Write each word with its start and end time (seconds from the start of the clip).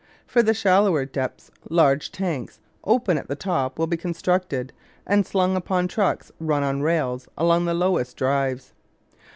For 0.25 0.41
the 0.41 0.55
shallower 0.55 1.05
depths 1.05 1.51
large 1.69 2.11
tanks, 2.11 2.59
open 2.83 3.19
at 3.19 3.27
the 3.27 3.35
top, 3.35 3.77
will 3.77 3.85
be 3.85 3.97
constructed 3.97 4.73
and 5.05 5.27
slung 5.27 5.55
upon 5.55 5.87
trucks 5.87 6.31
run 6.39 6.63
on 6.63 6.81
rails 6.81 7.27
along 7.37 7.65
the 7.65 7.75
lowest 7.75 8.17
drives. 8.17 8.73